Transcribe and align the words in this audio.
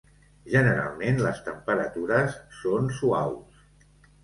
Generalment, 0.53 1.19
les 1.25 1.43
temperatures 1.51 2.41
són 2.63 2.91
suaus. 3.03 3.65